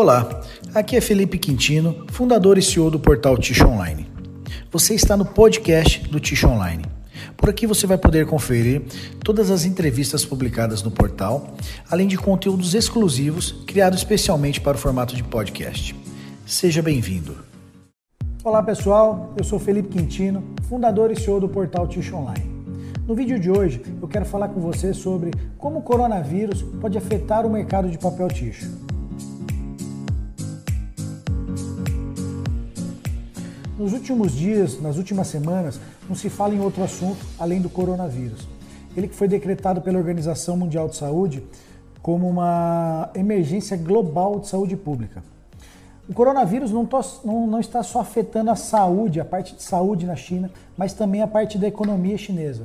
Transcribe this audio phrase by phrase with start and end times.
[0.00, 0.26] Olá,
[0.74, 4.06] aqui é Felipe Quintino, fundador e CEO do portal Ticho Online.
[4.72, 6.86] Você está no podcast do Ticho Online.
[7.36, 8.80] Por aqui você vai poder conferir
[9.22, 11.54] todas as entrevistas publicadas no portal,
[11.90, 15.94] além de conteúdos exclusivos criados especialmente para o formato de podcast.
[16.46, 17.36] Seja bem-vindo.
[18.42, 22.50] Olá pessoal, eu sou Felipe Quintino, fundador e CEO do portal Ticho Online.
[23.06, 27.44] No vídeo de hoje eu quero falar com você sobre como o coronavírus pode afetar
[27.44, 28.88] o mercado de papel ticho.
[33.80, 38.46] Nos últimos dias, nas últimas semanas, não se fala em outro assunto além do coronavírus.
[38.94, 41.42] Ele que foi decretado pela Organização Mundial de Saúde
[42.02, 45.22] como uma emergência global de saúde pública.
[46.06, 46.86] O coronavírus não,
[47.24, 51.22] não, não, está só afetando a saúde, a parte de saúde na China, mas também
[51.22, 52.64] a parte da economia chinesa.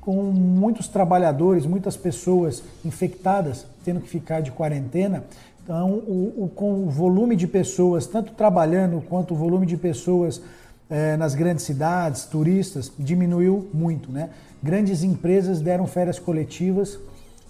[0.00, 5.24] Com muitos trabalhadores, muitas pessoas infectadas tendo que ficar de quarentena,
[5.68, 10.40] então, o, o, com o volume de pessoas, tanto trabalhando quanto o volume de pessoas
[10.88, 14.10] é, nas grandes cidades, turistas, diminuiu muito.
[14.10, 14.30] Né?
[14.62, 16.98] Grandes empresas deram férias coletivas,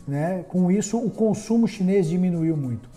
[0.05, 0.45] né?
[0.49, 2.91] com isso o consumo chinês diminuiu muito.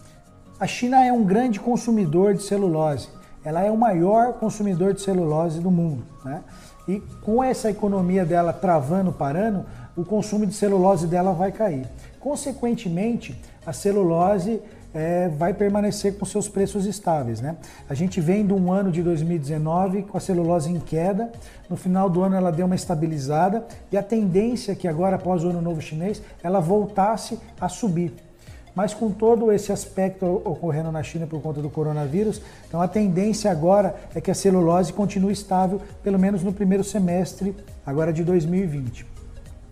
[0.59, 3.07] A China é um grande consumidor de celulose,
[3.45, 6.03] ela é o maior consumidor de celulose do mundo.
[6.25, 6.41] Né?
[6.87, 11.87] E com essa economia dela travando, parando, o consumo de celulose dela vai cair.
[12.19, 14.59] Consequentemente, a celulose
[14.93, 17.41] é, vai permanecer com seus preços estáveis.
[17.41, 17.55] Né?
[17.89, 21.31] A gente vem de um ano de 2019 com a celulose em queda,
[21.69, 25.43] no final do ano ela deu uma estabilizada e a tendência é que agora, após
[25.43, 28.13] o ano novo chinês, ela voltasse a subir.
[28.73, 33.51] Mas com todo esse aspecto ocorrendo na China por conta do coronavírus, então a tendência
[33.51, 37.55] agora é que a celulose continue estável, pelo menos no primeiro semestre
[37.85, 39.05] agora de 2020.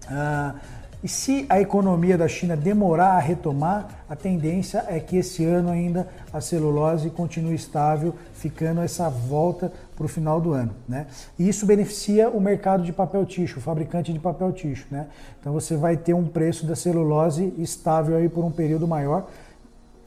[0.09, 0.55] Ah,
[1.01, 5.69] e se a economia da China demorar a retomar, a tendência é que esse ano
[5.69, 10.75] ainda a celulose continue estável, ficando essa volta para o final do ano.
[10.87, 11.07] Né?
[11.37, 14.87] E isso beneficia o mercado de papel ticho, o fabricante de papel ticho.
[14.91, 15.07] Né?
[15.39, 19.29] Então você vai ter um preço da celulose estável aí por um período maior.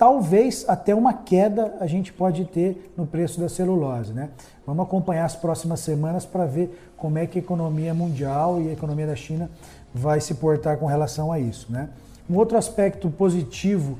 [0.03, 4.13] Talvez até uma queda a gente pode ter no preço da celulose.
[4.13, 4.31] Né?
[4.67, 8.73] Vamos acompanhar as próximas semanas para ver como é que a economia mundial e a
[8.73, 9.49] economia da China
[9.95, 11.71] vai se portar com relação a isso.
[11.71, 11.89] Né?
[12.29, 13.97] Um outro aspecto positivo,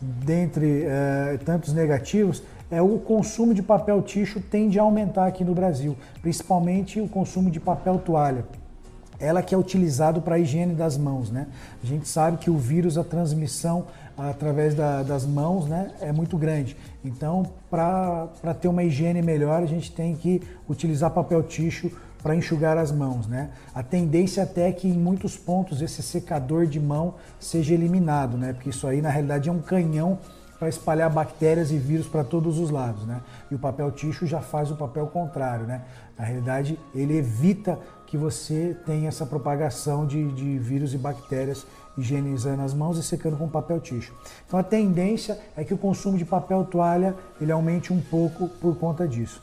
[0.00, 5.54] dentre eh, tantos negativos, é o consumo de papel ticho tende a aumentar aqui no
[5.54, 8.46] Brasil, principalmente o consumo de papel toalha.
[9.22, 11.46] Ela que é utilizado para a higiene das mãos, né?
[11.82, 16.36] A gente sabe que o vírus, a transmissão através da, das mãos, né, é muito
[16.36, 16.76] grande.
[17.04, 18.28] Então, para
[18.60, 21.90] ter uma higiene melhor, a gente tem que utilizar papel ticho
[22.22, 23.26] para enxugar as mãos.
[23.26, 23.50] Né?
[23.74, 28.52] A tendência até é que em muitos pontos esse secador de mão seja eliminado, né?
[28.52, 30.18] porque isso aí na realidade é um canhão
[30.62, 33.04] para espalhar bactérias e vírus para todos os lados.
[33.04, 33.20] Né?
[33.50, 35.66] E o papel ticho já faz o papel contrário.
[35.66, 35.82] Né?
[36.16, 41.66] Na realidade, ele evita que você tenha essa propagação de, de vírus e bactérias
[41.98, 44.14] higienizando as mãos e secando com papel ticho.
[44.46, 48.76] Então a tendência é que o consumo de papel toalha ele aumente um pouco por
[48.76, 49.42] conta disso.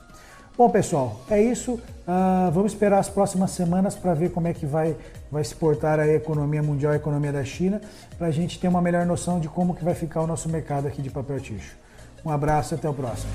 [0.60, 1.76] Bom, pessoal, é isso.
[1.76, 4.94] Uh, vamos esperar as próximas semanas para ver como é que vai,
[5.32, 7.80] vai se portar a economia mundial, a economia da China,
[8.18, 10.86] para a gente ter uma melhor noção de como que vai ficar o nosso mercado
[10.86, 11.78] aqui de papel ticho.
[12.26, 13.32] Um abraço e até o próximo.